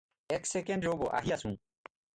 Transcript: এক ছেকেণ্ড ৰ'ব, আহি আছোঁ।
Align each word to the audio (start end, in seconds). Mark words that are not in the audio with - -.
এক 0.37 0.45
ছেকেণ্ড 0.51 0.89
ৰ'ব, 0.95 1.07
আহি 1.19 1.37
আছোঁ। 1.39 1.55